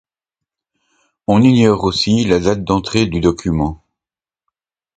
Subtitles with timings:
[1.27, 3.83] On ignore aussi la date d'entrée du document.